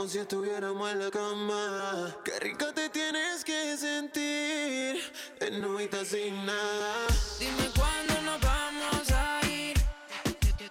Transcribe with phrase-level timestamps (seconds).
[0.00, 2.16] como si estuviéramos en la cama.
[2.24, 4.98] Qué rica te tienes que sentir,
[5.40, 7.06] en novita sin nada.
[7.38, 9.76] Dime cuándo nos vamos a ir,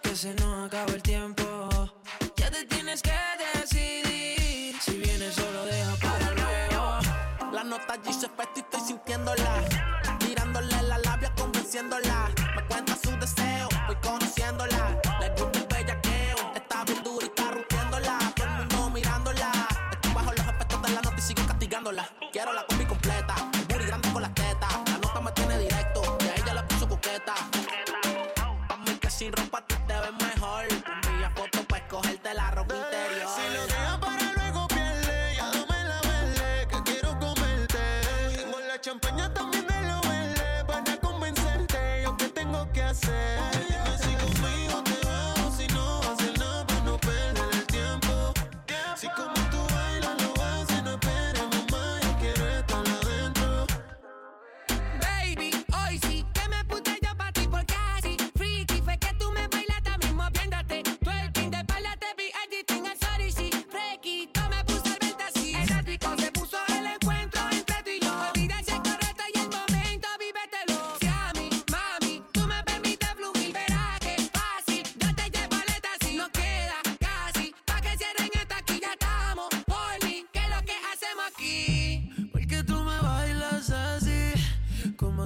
[0.02, 1.46] que se nos acaba el tiempo.
[2.38, 3.14] Ya te tienes que
[3.54, 7.52] decidir, si vienes solo deja para luego.
[7.52, 9.64] La nota allí se y estoy sintiéndola.
[10.18, 12.32] Tirándole la labia, convenciéndola.
[12.56, 15.09] Me cuenta su deseo, voy conociéndola.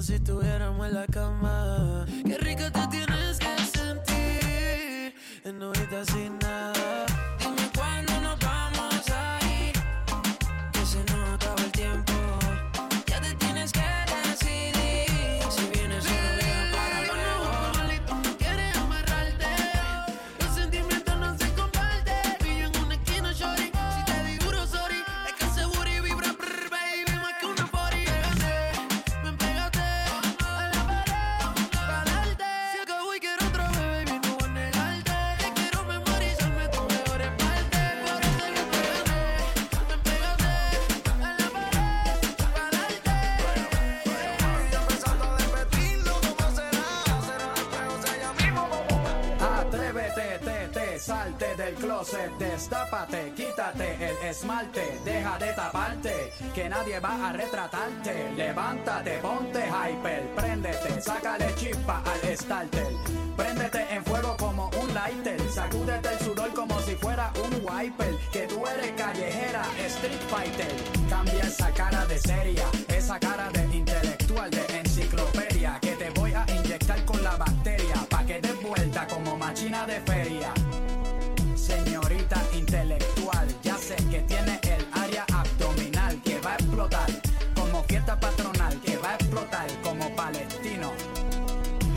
[0.03, 2.05] Si estuviéramos en la cama.
[2.25, 5.15] Qué rico te tienes que sentir.
[5.45, 7.12] En ahorita sin nada.
[54.33, 58.31] Esmalte, deja de taparte, que nadie va a retratarte.
[58.35, 62.88] Levántate, ponte hyper, préndete, sácale chispa al starter.
[63.38, 68.16] Préndete en fuego como un lighter, sacúdete el sudor como si fuera un wiper.
[68.31, 70.73] Que tú eres callejera, street fighter.
[71.09, 73.67] Cambia esa cara de seria, esa cara de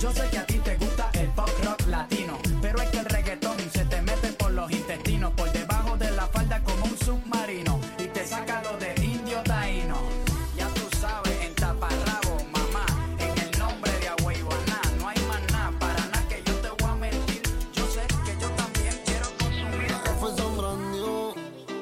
[0.07, 3.07] Yo sé que a ti te gusta el pop rock latino, pero es que el
[3.07, 7.81] reggaetón se te mete por los intestinos, por debajo de la falda como un submarino
[7.99, 9.97] y te saca lo de indio taíno.
[10.57, 12.87] Ya tú sabes, en taparrabo, mamá,
[13.19, 16.89] en el nombre de Agüeyuaná, no hay más nada, para nada que yo te voy
[16.89, 17.43] a mentir.
[17.73, 19.91] Yo sé que yo también quiero consumir.
[20.21, 21.35] fue sombrando,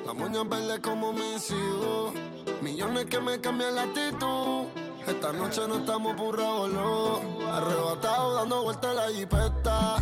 [0.07, 2.15] la moña verde como hijos.
[2.63, 4.84] Millones que me cambian la actitud.
[5.07, 7.21] Esta noche no estamos burrados, no.
[7.53, 9.97] Arrebatado dando vueltas en la jipeta.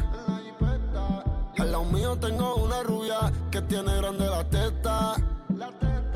[1.58, 5.14] Al lado mío tengo una rubia que tiene grande la teta.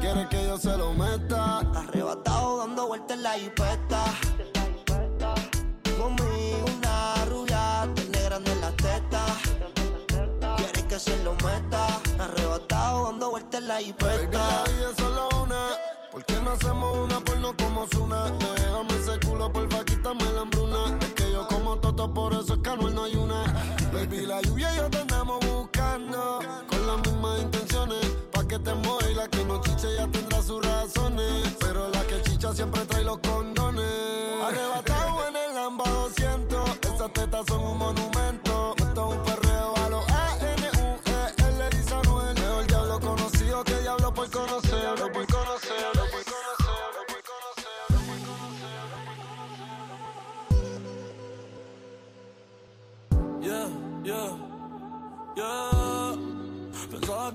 [0.01, 1.59] Quiere que yo se lo meta.
[1.59, 4.05] Arrebatado dando vueltas en la jipeta.
[5.99, 9.25] Conmigo una rubia, tiene grande la teta.
[10.57, 11.87] Quiere que se lo meta.
[12.21, 14.65] Arrebatado dando vueltas en la jipeta.
[16.17, 18.31] ¿Por qué no hacemos una porno como Zuna?
[18.31, 20.97] Déjame ese culo, porfa, quítame la hambruna.
[20.99, 23.45] Es que yo como toto, por eso es que Anuel no hay una.
[23.93, 26.39] Baby, la lluvia y yo te andamos buscando.
[26.71, 28.07] Con las mismas intenciones.
[28.33, 31.55] Pa' que te mueva y la que no chiche ya tendrá sus razones.
[31.61, 33.85] Pero la que chicha siempre trae los condones.
[34.43, 36.71] Arrebatado en el Lamba 200.
[36.95, 38.46] Esas tetas son un monumento.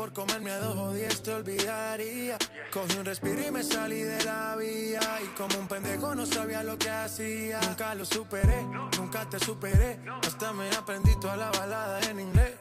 [0.00, 2.38] Por comerme a dos o diez te olvidaría.
[2.72, 4.98] Cogí un respiro y me salí de la vía.
[5.22, 7.60] Y como un pendejo no sabía lo que hacía.
[7.68, 8.64] Nunca lo superé,
[8.96, 10.00] nunca te superé.
[10.26, 12.54] Hasta me aprendí toda la balada en inglés.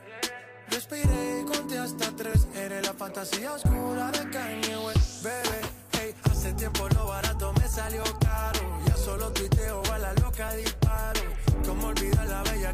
[0.70, 2.46] Respiré y conté hasta tres.
[2.54, 5.62] Eres la fantasía oscura de Kanye West, bebé.
[5.94, 8.60] Hey, hace tiempo lo barato me salió caro.
[8.86, 11.22] Ya solo tuiteo a la loca disparo.
[11.66, 12.74] Como olvidar la bella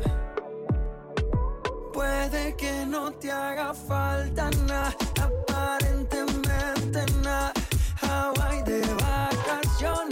[2.31, 7.51] Puede que no te haga falta nada, aparentemente nada.
[8.01, 10.10] Hawaii de vacaciones,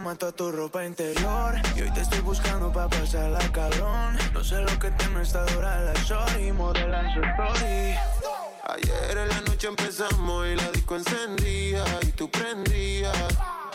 [0.00, 4.60] cama toda tu ropa interior Y hoy te estoy buscando pa' pasarla cabrón No sé
[4.62, 7.94] lo que tiene esta dura la shorty Modela su story
[8.64, 13.12] Ayer en la noche empezamos y la disco encendía y tú prendías.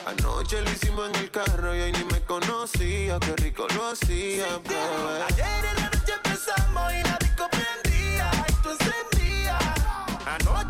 [0.06, 4.46] Anoche lo hicimos en el carro y hoy ni me conocía, qué rico lo hacía,
[4.64, 5.24] bebé.
[5.28, 9.64] Ayer en la noche empezamos y la disco prendía y tú encendías.
[10.26, 10.65] Anoche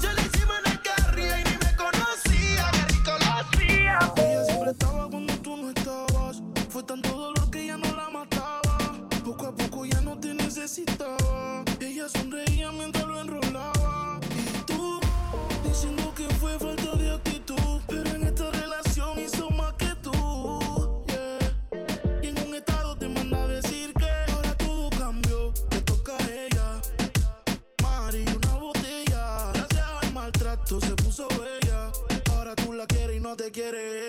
[33.56, 34.05] quiere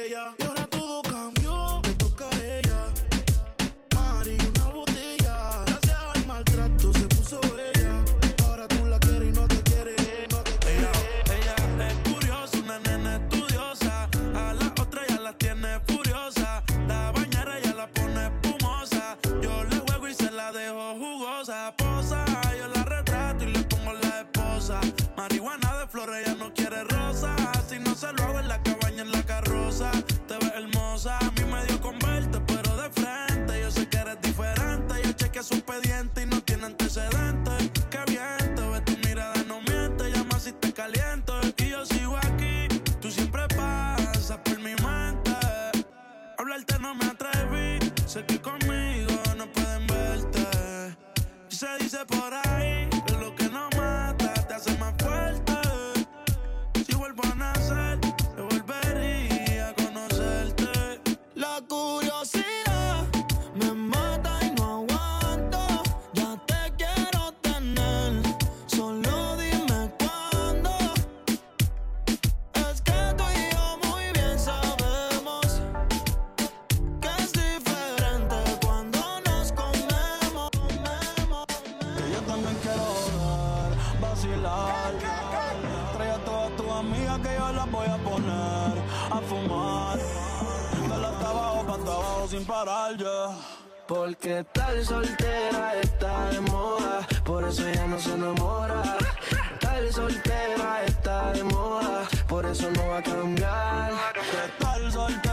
[104.96, 105.25] Que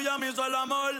[0.00, 0.94] tuya me hizo el amor.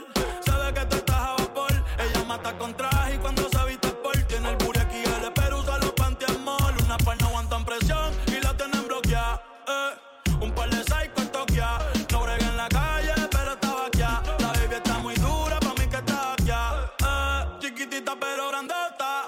[0.45, 1.71] Sabe que tú estás a vapor.
[1.97, 5.59] Ella mata con traje y cuando se viste por tiene el puri aquí el espero
[5.59, 6.73] usa los pantiamol.
[6.83, 9.41] Una par no aguantan presión y la tienen bloqueada.
[9.67, 10.35] Eh.
[10.41, 11.79] Un par de psycho en Tokia.
[12.11, 13.99] No brega en la calle, pero estaba aquí.
[13.99, 16.51] La baby está muy dura, pa' mí que está aquí.
[16.51, 17.57] Eh.
[17.59, 19.25] Chiquitita pero grandota.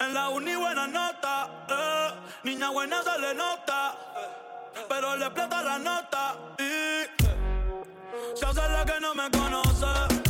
[0.00, 1.50] En la uni buena nota.
[1.68, 2.08] Eh.
[2.44, 3.94] Niña buena se le nota.
[4.88, 6.36] Pero le explota la nota.
[6.58, 7.39] Y
[8.34, 10.29] se hace la que no me conoce.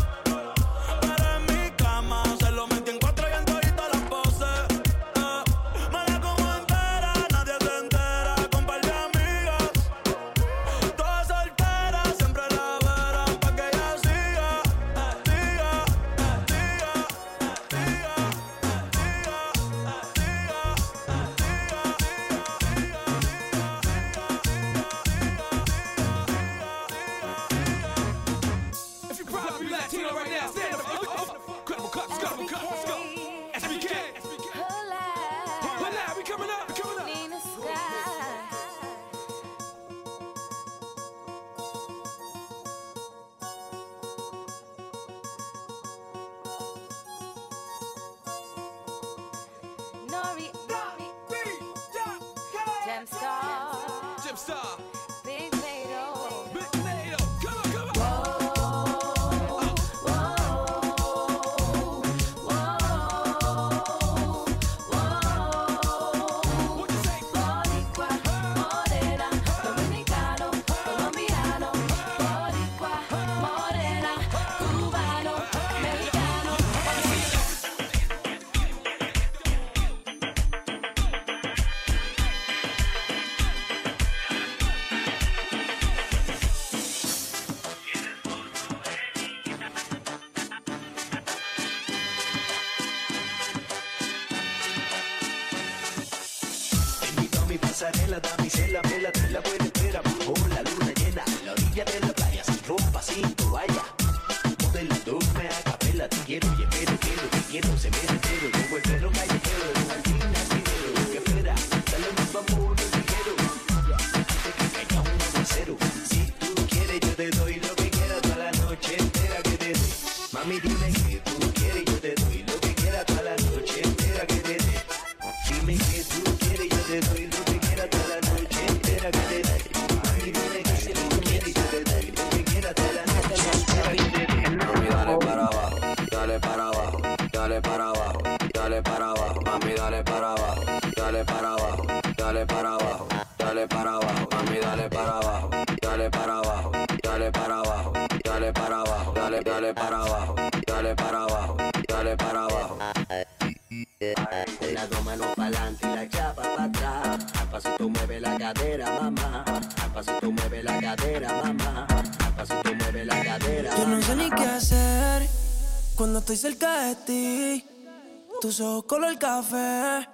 [168.91, 170.09] color café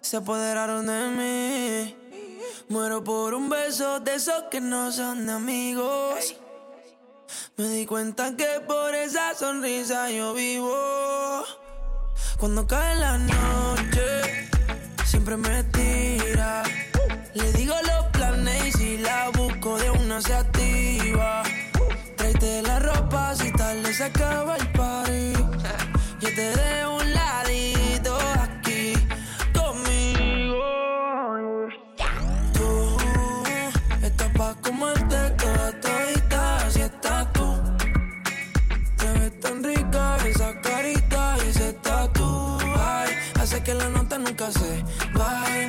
[0.00, 1.96] se apoderaron de mí.
[2.68, 6.34] Muero por un beso de esos que no son de amigos.
[7.56, 11.44] Me di cuenta que por esa sonrisa yo vivo.
[12.40, 14.50] Cuando cae la noche,
[15.04, 16.64] siempre me tira.
[17.34, 21.44] Le digo los planes y la busco de una se activa.
[22.16, 25.32] Tráete la ropa si tal le acaba el party.
[26.20, 26.97] Yo te dejo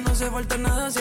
[0.06, 1.00] no se falta nada si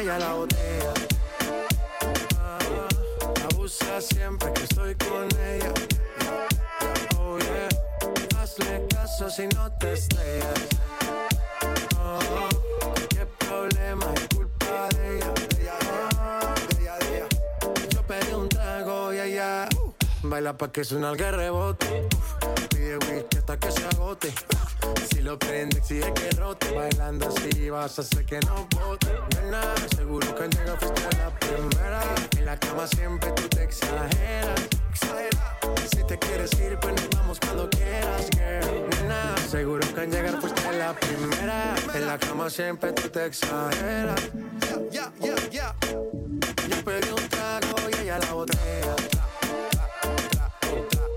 [0.00, 0.94] ella la botea.
[2.38, 2.88] Ah,
[3.50, 5.72] abusa siempre que estoy con ella.
[7.18, 7.68] Oh yeah,
[8.40, 10.60] hazle caso si no te estrellas.
[11.98, 12.48] Oh,
[13.10, 15.34] qué problema es culpa de ella.
[17.90, 22.08] Yo pedí un trago y ella uh, baila pa' que suena el que rebote.
[22.70, 24.32] Pide whisky hasta que se agote
[25.30, 26.72] lo prende, exige que rote.
[26.72, 29.06] Bailando así vas a hacer que no bote.
[29.36, 29.62] Nena,
[29.94, 32.00] seguro que llega fuiste la primera.
[32.36, 34.60] En la cama siempre tú te exageras.
[35.92, 38.88] Si te quieres ir, pues nos vamos cuando quieras, girl.
[38.90, 41.76] Nena, seguro que al llegar fuiste la primera.
[41.94, 44.20] En la cama siempre tú te exageras.
[44.90, 45.74] Yeah, yeah, yeah, yeah.
[46.68, 48.96] Yo pedí un trago y ella la botella.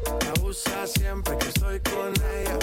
[0.05, 2.62] La usa siempre que estoy con ella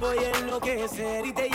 [0.00, 1.48] Voy a enloquecer y te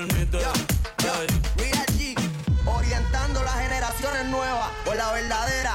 [0.00, 0.06] Ey.
[1.58, 2.16] Real G,
[2.64, 5.74] orientando las generaciones nuevas por la verdadera.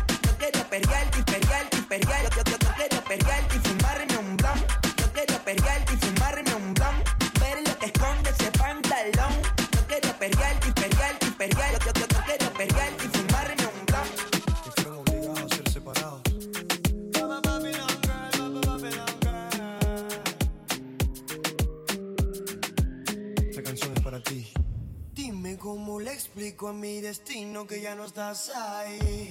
[26.73, 29.27] Mi destino que ya no estás ahí.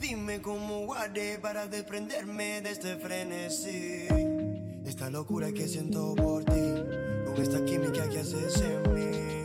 [0.00, 4.06] Dime cómo guardé para desprenderme de este frenesí.
[4.84, 6.74] Esta locura que siento por ti,
[7.24, 9.35] con esta química que haces en mí.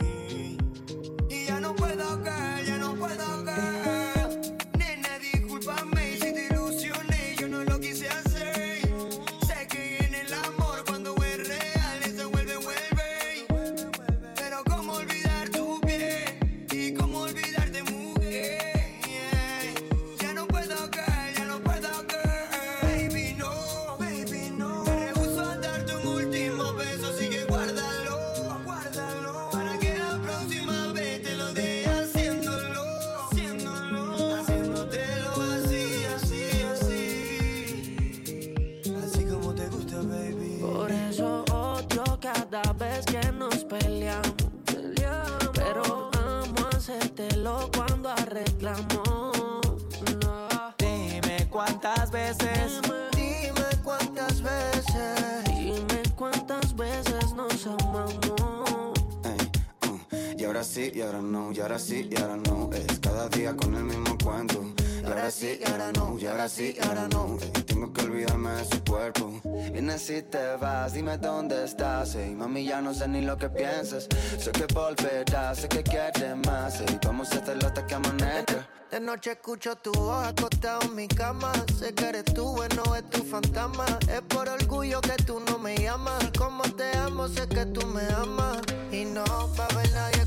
[72.92, 74.06] No sé ni lo que piensas.
[74.38, 76.78] Sé que volverás, sé que quieres más.
[76.80, 78.68] Ey, vamos a hacerlo hasta que amanezca.
[78.90, 81.50] De noche escucho tu voz acostado en mi cama.
[81.78, 83.86] Sé que eres tú, bueno, es tu fantasma.
[84.10, 86.22] Es por orgullo que tú no me llamas.
[86.24, 88.60] Y como te amo, sé que tú me amas.
[88.90, 89.24] Y no
[89.58, 90.26] va a haber nadie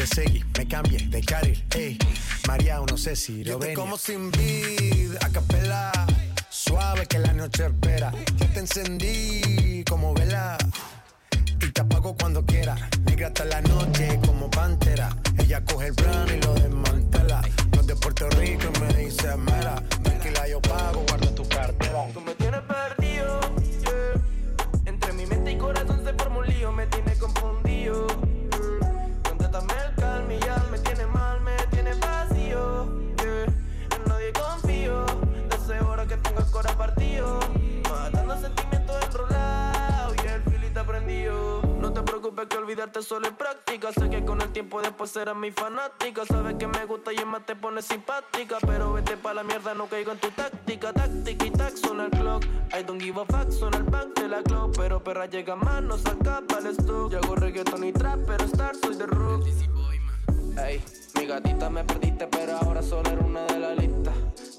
[0.00, 1.98] te seguí, me cambié de carril, ey.
[2.48, 5.92] María, no sé si lo Yo como sin vid, a capela,
[6.48, 8.10] suave que la noche espera.
[8.38, 10.56] Yo te encendí como vela
[11.60, 12.76] y te apago cuando quiera.
[13.04, 15.14] Negra hasta la noche como pantera.
[15.36, 17.42] Ella coge el plano y lo desmantela.
[17.76, 19.82] No de Puerto Rico y me dice mera.
[20.02, 22.06] Tranquila, yo pago, guarda tu cartera.
[22.14, 23.40] Tú me tienes perdido,
[23.82, 24.86] yeah.
[24.86, 28.29] entre mi mente y corazón se formó un lío, me tiene confundido.
[42.58, 43.92] Olvidarte solo en práctica.
[43.92, 46.24] Sé que con el tiempo después serás mi fanática.
[46.26, 48.58] Sabes que me gusta y en más te pones simpática.
[48.66, 50.92] Pero vete pa' la mierda, no caigo en tu táctica.
[50.92, 52.44] Táctica y tac, suena el clock.
[52.72, 54.72] I don't give a fuck, suena el back de la club.
[54.76, 57.12] Pero perra llega más, no saca para el stock.
[57.12, 59.46] Yo hago reggaeton y trap, pero star soy de rock.
[60.58, 60.82] Ey,
[61.16, 64.12] mi gatita me perdiste, pero ahora solo era una de la lista.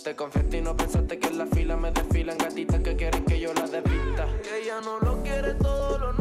[0.03, 3.39] Te confiaste y no pensaste que en la fila me desfilan gatitas que quieren que
[3.39, 4.25] yo las desvista.
[4.41, 6.13] Que ella no lo quiere, todo lo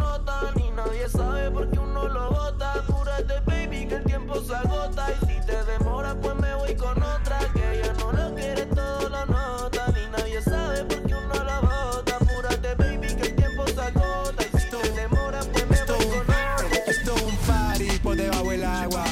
[0.84, 2.72] nadie sabe por qué uno lo bota.
[2.74, 5.06] Apúrate, baby, que el tiempo se agota.
[5.10, 7.38] Y si te demora, pues me voy con otra.
[7.54, 9.86] Que ella no lo quiere, todo lo nota.
[9.94, 12.16] Ni nadie sabe por qué uno lo bota.
[12.16, 14.42] Apúrate, baby, que el tiempo se agota.
[14.42, 16.66] Y si te demora, pues me voy con otra.
[16.86, 19.04] Esto es un party por debajo del agua.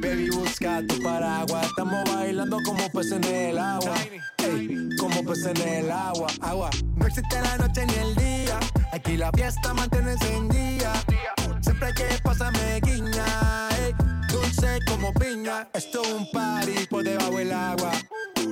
[0.00, 1.66] Baby, busca tu paraguas.
[1.66, 3.94] Estamos bailando como peces en el agua.
[4.38, 6.28] Ey, como peces en el agua.
[6.40, 6.70] Agua.
[6.96, 8.58] No existe la noche ni el día.
[8.94, 10.92] Aquí la fiesta mantiene encendida.
[11.62, 13.68] Siempre que pasarme guiña.
[13.80, 13.92] ey,
[14.28, 15.66] dulce como piña.
[15.74, 17.90] Esto es un party por debajo del agua.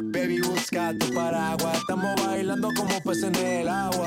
[0.03, 1.79] Baby, busca tu paraguas.
[1.79, 4.07] Estamos bailando como peces en el agua.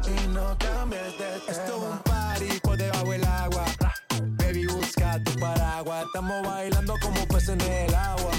[0.11, 1.51] y no cambies de tema.
[1.51, 3.65] Esto es un party por debajo del agua.
[4.37, 6.05] Baby, busca tu paraguas.
[6.05, 8.31] Estamos bailando como peces en el agua.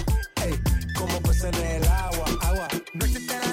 [0.44, 0.60] Ey,
[0.96, 2.24] como peces en el agua.
[2.42, 2.68] Agua.
[2.94, 3.51] No existe la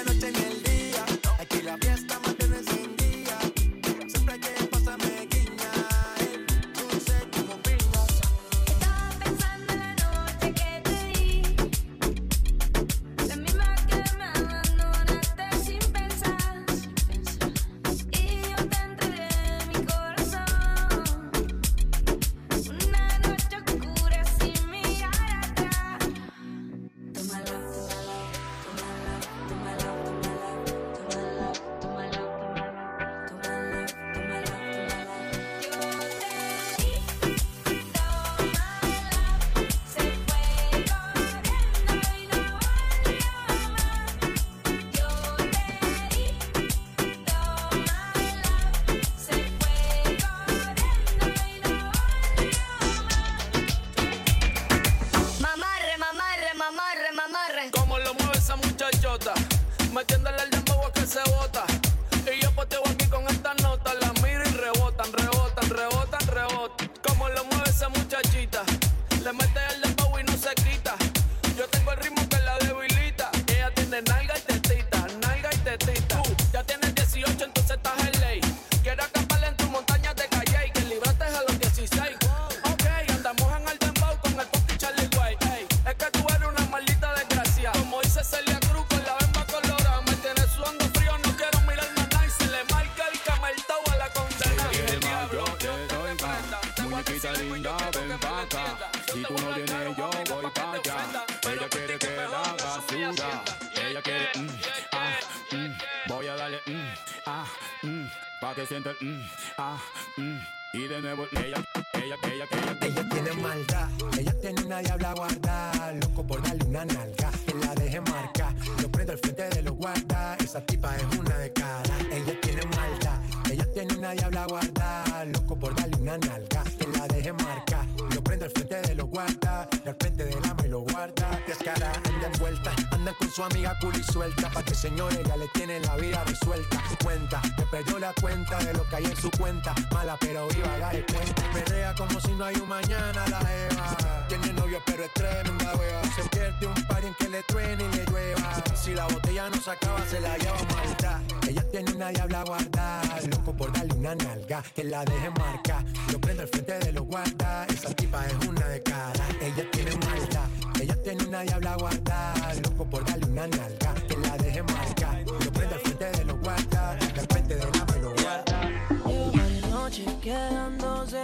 [144.28, 146.02] Tiene novio pero es tremenda hueva.
[146.14, 148.62] Se pierde un par en que le truene y le llueva.
[148.76, 151.20] Si la botella no se acaba, se la lleva malta.
[151.48, 155.84] Ella tiene una diabla guarda, loco por darle una nalga, que la deje marca.
[156.12, 159.24] Lo prendo al frente de los guarda, esa tipa es una de cara.
[159.40, 160.48] Ella tiene maldad,
[160.80, 165.20] ella tiene una diabla guarda, loco por darle una nalga, que la deje marca.
[165.26, 168.70] Lo prendo al frente de los guarda, al frente de la me lo guarda.
[169.06, 171.18] Lleva de noche quedándose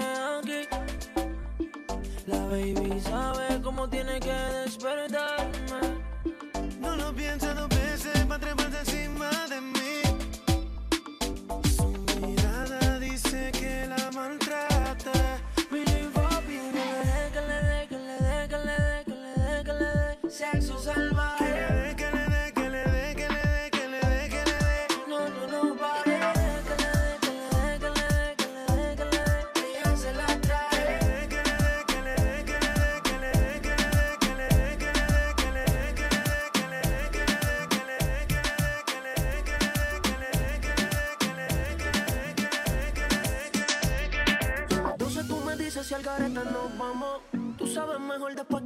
[2.50, 5.80] baby sabe cómo tiene que despertarme.
[6.80, 8.95] No lo piensa dos veces para treparse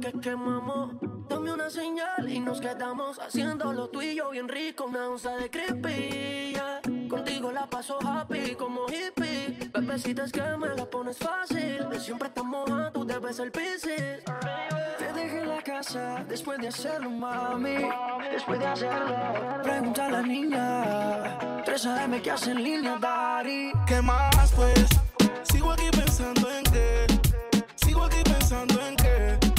[0.01, 0.95] que quemamos.
[1.29, 4.85] Dame una señal y nos quedamos haciéndolo tú y yo bien rico.
[4.85, 6.57] Una onza de creepy.
[7.07, 9.69] Contigo la paso happy como hippie.
[9.71, 11.85] Bebecita es que me la pones fácil.
[11.99, 14.23] Siempre estamos a tú debes el piscis.
[14.97, 17.77] Te dejé en la casa después de hacerlo, mami.
[18.31, 19.15] Después de hacerlo.
[19.63, 21.63] Pregunta a la niña.
[21.63, 23.71] 3 AM que hace en línea, Dari.
[23.85, 24.85] ¿Qué más pues?
[25.43, 27.07] Sigo aquí pensando en qué.
[27.75, 29.50] Sigo aquí pensando en qué.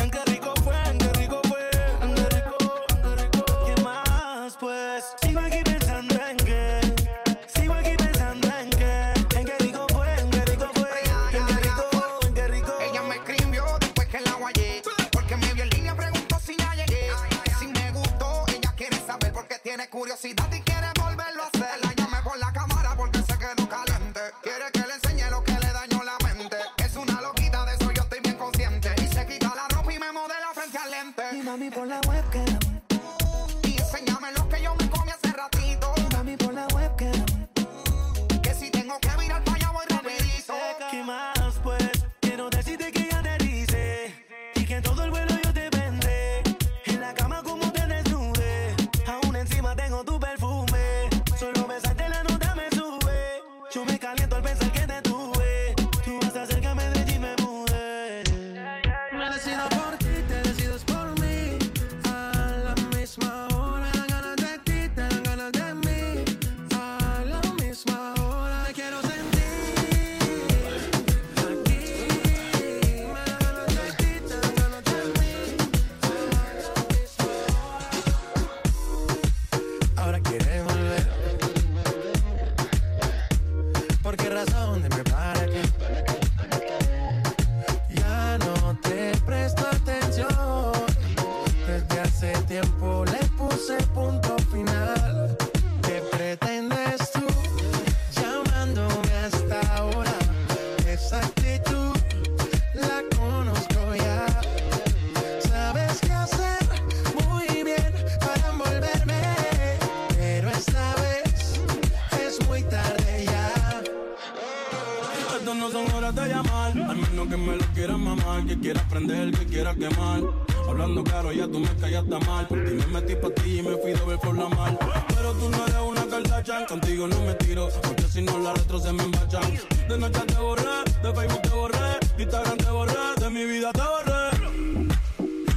[118.47, 120.23] Que quieras prender, que quieras quemar.
[120.69, 123.77] Hablando claro, ya tú me callaste mal, por ti me metí pa' ti y me
[123.77, 124.79] fui de ver por la mar.
[125.09, 128.79] Pero tú no eres una Kardashian, contigo no me tiro, porque si no la retro
[128.79, 129.59] se me embachan.
[129.89, 133.73] De noche te borré, de Facebook te borré, de Instagram te borré, de mi vida
[133.73, 134.13] te borré.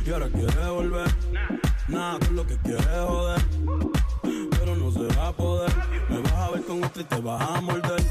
[0.05, 1.15] Y ahora quieres volver,
[1.87, 3.41] nada con lo que quieres joder.
[4.51, 5.71] Pero no se va a poder,
[6.09, 8.03] me vas a ver con otro y te vas a morder.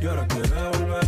[0.00, 1.07] Y ahora quieres volver,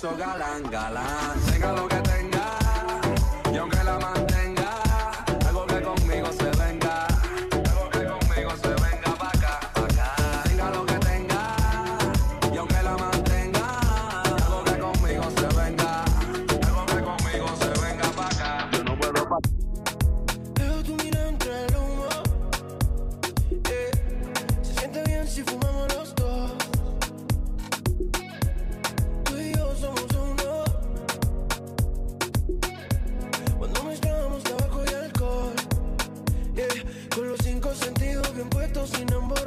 [0.00, 0.39] So guys.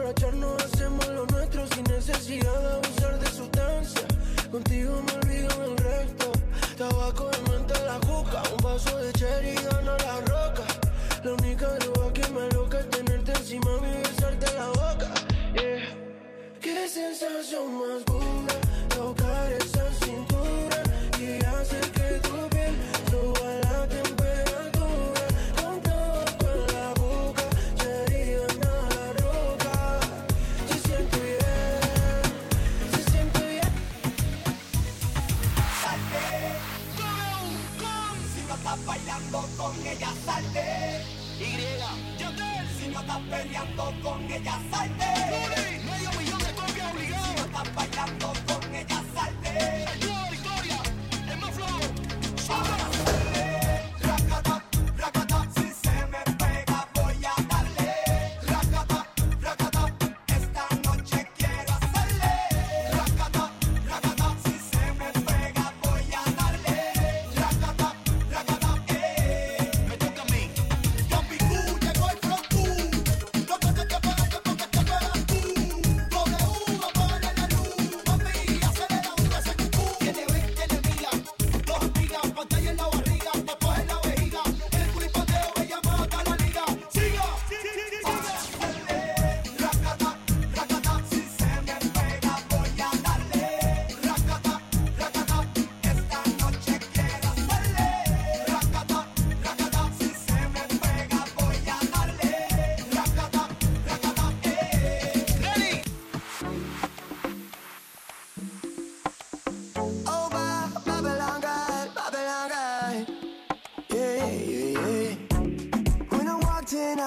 [0.03, 4.01] emborracharnos hacemos lo nuestro sin necesidad de abusar de sustancia.
[4.51, 6.31] Contigo me olvido del resto.
[6.77, 10.63] Tabaco de menta la juca, un vaso de cherry gana la roca.
[11.23, 15.13] La única droga que me loca es tenerte encima y besarte la boca.
[15.53, 15.87] Yeah.
[16.59, 18.42] Qué sensación más pura.
[41.39, 42.21] Y.
[42.21, 42.53] Yo te.
[42.77, 44.92] Si no estás peleando con ella, sal.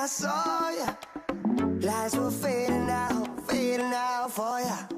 [0.06, 4.95] I saw you, lights were fading out, fading out for you.